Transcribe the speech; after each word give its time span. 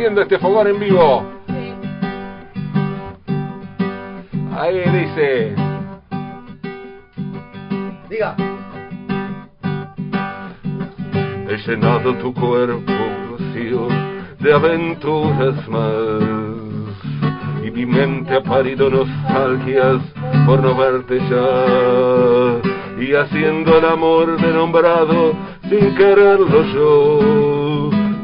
haciendo 0.00 0.22
este 0.22 0.38
fogón 0.38 0.66
en 0.66 0.80
vivo. 0.80 1.22
Ahí 4.58 4.78
dice. 4.78 5.54
Diga. 8.08 8.34
He 11.50 11.56
llenado 11.66 12.14
tu 12.14 12.32
cuerpo 12.32 12.92
vacío 13.32 13.88
de 14.38 14.54
aventuras 14.54 15.68
más. 15.68 16.22
Y 17.62 17.70
mi 17.70 17.84
mente 17.84 18.36
ha 18.36 18.42
parido 18.42 18.88
nostalgias 18.88 20.00
por 20.46 20.62
no 20.62 20.76
verte 20.78 21.18
ya. 21.28 23.02
Y 23.02 23.12
haciendo 23.12 23.76
el 23.76 23.84
amor 23.84 24.40
de 24.40 24.50
nombrado 24.50 25.34
sin 25.68 25.94
quererlo 25.94 26.62
yo. 26.72 27.60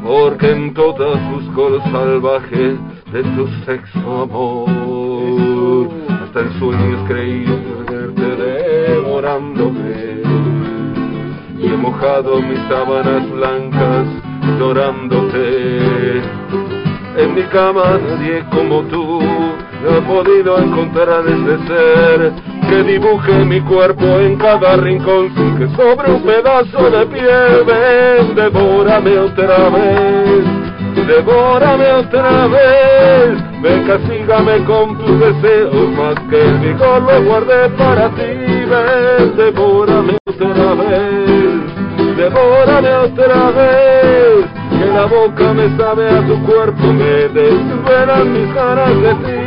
Porque 0.07 0.51
en 0.51 0.73
todas 0.73 1.19
busco 1.31 1.46
lo 1.57 1.81
salvaje 1.91 2.77
de 3.11 3.23
tu 3.35 3.47
sexo 3.65 4.21
amor. 4.21 5.89
Hasta 6.21 6.41
en 6.41 6.59
sueños 6.59 7.01
creí 7.07 7.45
verte 7.89 8.35
devorándome. 8.35 10.21
Y 11.59 11.65
he 11.65 11.77
mojado 11.77 12.41
mis 12.41 12.59
sábanas 12.69 13.29
blancas 13.31 14.07
llorándote. 14.59 16.21
En 17.17 17.33
mi 17.33 17.41
cama 17.45 17.99
nadie 18.07 18.45
como 18.51 18.83
tú 18.83 19.19
no 19.83 19.97
ha 19.97 20.01
podido 20.01 20.59
encontrar 20.59 21.23
ese 21.27 21.67
ser 21.67 22.33
que 22.69 22.83
dibuje 22.83 23.33
mi 23.45 23.61
cuerpo 23.61 24.05
en 24.05 24.35
cada 24.37 24.77
rincón 24.77 25.33
sin 25.35 25.57
que 25.57 25.67
sobre 25.75 26.11
un 26.11 26.21
pedazo 26.21 26.89
de 26.91 27.05
piel. 27.07 27.63
Ven, 27.65 28.35
devórame 28.35 29.17
otra 29.17 29.69
vez, 29.69 30.45
devórame 31.07 31.91
otra 31.93 32.47
vez. 32.47 33.61
Ven, 33.61 33.87
castígame 33.87 34.63
con 34.65 34.97
tus 34.97 35.19
deseos, 35.19 35.89
más 35.97 36.15
que 36.29 36.41
el 36.41 36.57
vigor 36.59 37.01
lo 37.01 37.23
guardé 37.23 37.69
para 37.77 38.09
ti. 38.09 38.23
Ven, 38.71 39.35
devórame 39.35 40.17
otra 40.25 40.73
vez, 40.75 42.17
devórame 42.17 42.93
otra 42.95 43.51
vez. 43.51 44.45
Que 44.77 44.85
la 44.85 45.05
boca 45.05 45.53
me 45.53 45.75
sabe 45.77 46.09
a 46.09 46.27
tu 46.27 46.43
cuerpo, 46.43 46.83
me 46.93 47.29
desvelan 47.29 48.33
mis 48.33 48.53
caras 48.53 49.01
de 49.01 49.13
ti. 49.15 49.46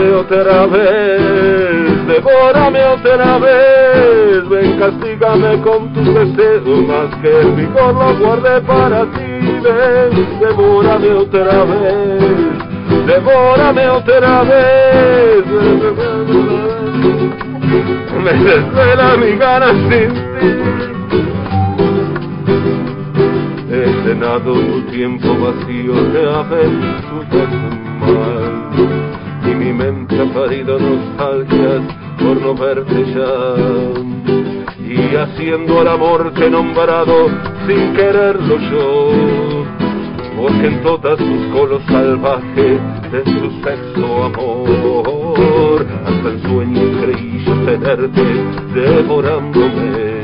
Devórame 0.00 0.14
otra 0.14 0.66
vez, 0.66 2.06
devórame 2.06 2.84
otra 2.86 3.38
vez, 3.38 4.48
ven 4.48 4.78
castígame 4.78 5.60
con 5.60 5.92
tus 5.92 6.06
deseos, 6.14 6.88
más 6.88 7.14
que 7.20 7.40
el 7.40 7.52
vigor 7.52 7.94
lo 7.94 8.16
guardé 8.18 8.62
para 8.62 9.02
ti, 9.02 9.60
ven, 9.62 10.40
devórame 10.40 11.10
otra 11.12 11.64
vez, 11.64 13.06
devórame 13.06 13.88
otra 13.90 14.42
vez, 14.44 15.44
me 18.24 18.32
desvela 18.32 19.16
mi 19.18 19.36
ganas 19.36 19.76
sin 19.90 20.14
ti. 20.14 20.60
He 23.70 24.08
llenado 24.08 24.54
tu 24.54 24.82
tiempo 24.90 25.28
vacío 25.38 25.94
de 26.10 26.34
aventuras 26.34 27.89
mente 29.80 30.20
ha 30.20 30.26
parido 30.34 30.78
nostalgias 30.78 31.82
por 32.18 32.40
no 32.42 32.54
verte 32.54 33.04
ya. 33.14 33.32
Y 34.84 35.16
haciendo 35.16 35.80
el 35.80 35.88
amor 35.88 36.32
he 36.36 36.50
nombrado 36.50 37.28
sin 37.66 37.94
quererlo 37.94 38.58
yo. 38.70 39.64
Porque 40.36 40.66
en 40.66 40.82
todas 40.82 41.18
busco 41.18 41.66
lo 41.66 41.80
salvaje 41.86 42.78
de 43.12 43.20
tu 43.22 43.50
sexo 43.62 44.24
amor 44.24 45.86
hasta 46.06 46.28
el 46.28 46.42
sueño 46.42 46.82
creí 47.00 47.44
yo 47.46 47.54
tenerte 47.64 48.22
devorándome. 48.74 50.20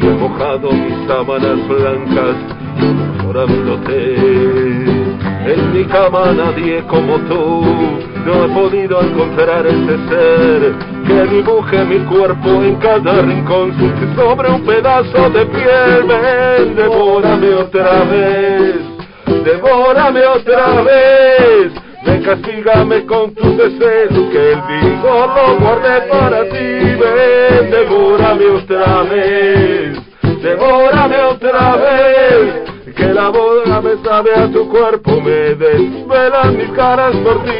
Y 0.00 0.06
he 0.06 0.14
mojado 0.14 0.72
mis 0.72 1.06
sábanas 1.06 1.68
blancas 1.68 2.36
llorándote 3.22 4.27
nadie 5.86 6.82
como 6.88 7.18
tú 7.28 7.62
no 8.24 8.44
he 8.44 8.48
podido 8.48 9.00
encontrar 9.00 9.66
ese 9.66 9.96
ser 10.08 10.74
que 11.06 11.34
dibuje 11.34 11.84
mi 11.84 11.98
cuerpo 12.00 12.48
en 12.62 12.76
cada 12.76 13.22
rincón 13.22 13.72
sobre 14.16 14.50
un 14.50 14.62
pedazo 14.64 15.30
de 15.30 15.46
piel. 15.46 16.04
Ven, 16.06 16.74
devórame 16.74 17.54
otra 17.54 18.04
vez, 18.04 18.76
devórame 19.44 20.26
otra 20.26 20.82
vez. 20.82 21.72
Ven, 22.04 22.22
castígame 22.22 23.04
con 23.06 23.34
tus 23.34 23.56
deseos, 23.56 24.30
que 24.32 24.52
el 24.52 24.60
vigor 24.62 25.28
lo 25.28 25.58
guardé 25.60 26.00
para 26.08 26.44
ti. 26.44 26.96
Ven, 26.98 27.70
devórame 27.70 28.46
otra 28.46 29.02
vez, 29.04 29.98
devórame 30.42 31.16
otra 31.22 31.76
vez 31.76 32.78
que 32.98 33.14
la 33.14 33.28
boda 33.28 33.47
me 34.22 34.30
sabe 34.30 34.34
a 34.34 34.48
tu 34.52 34.68
cuerpo, 34.68 35.20
me 35.20 35.54
desvelan 35.54 36.56
mis 36.56 36.70
caras 36.70 37.14
por 37.16 37.44
ti, 37.44 37.50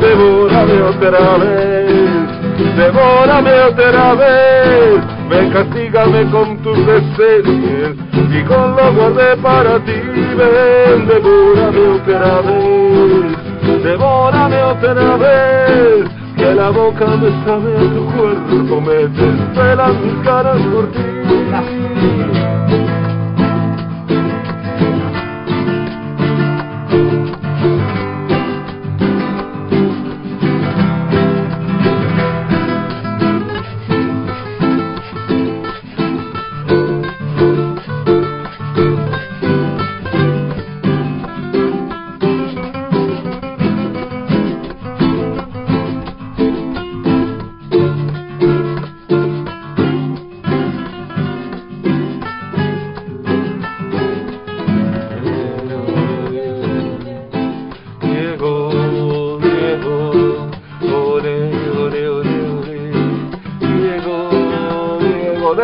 devórame 0.00 0.82
otra 0.82 1.38
vez, 1.38 2.76
devórame 2.76 3.60
otra 3.60 4.14
vez, 4.14 5.00
ven, 5.28 5.50
castígame 5.50 6.30
con 6.30 6.58
tus 6.58 6.78
deseos, 6.86 7.96
y 8.30 8.42
con 8.44 8.76
lo 8.76 8.92
guardé 8.94 9.36
para 9.42 9.78
ti, 9.84 9.92
ven, 10.36 11.06
devórame 11.06 11.88
otra 11.88 12.40
vez, 12.40 13.82
devórame 13.82 14.62
otra 14.62 15.16
vez, 15.16 16.04
que 16.36 16.54
la 16.54 16.70
boca 16.70 17.06
me 17.06 17.30
sabe 17.44 17.76
a 17.76 17.80
tu 17.94 18.06
cuerpo, 18.16 18.80
me 18.80 19.06
desvelan 19.08 20.04
mis 20.04 20.24
caras 20.24 20.60
por 20.72 20.86
ti. 20.90 21.00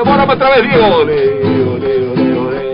Devórame 0.05 0.33
otra 0.33 0.51
vez, 0.51 0.63
Diego. 0.63 0.97
Ore, 0.97 1.43
ore, 1.75 2.39
ore. 2.39 2.65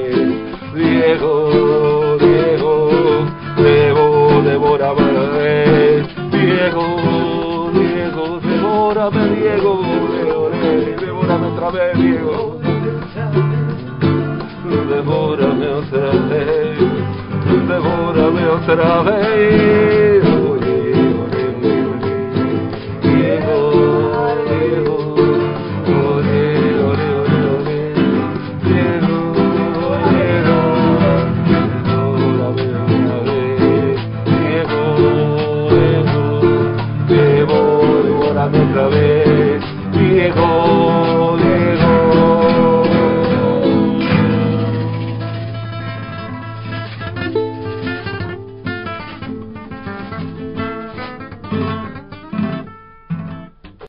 Diego, 0.74 2.16
Diego, 2.18 2.72
Diego, 3.56 4.42
devórame. 4.42 6.06
Diego, 6.30 6.86
Diego, 7.72 8.40
devórame, 8.40 9.28
Diego. 9.34 9.72
Ore, 10.36 10.96
devórame 11.00 11.46
otra 11.48 11.70
vez, 11.70 11.98
Diego. 11.98 12.60
Devórame 14.88 15.68
otra 15.68 16.10
vez. 16.28 16.78
devórame 17.68 18.46
otra 18.48 19.02
vez. 19.02 20.05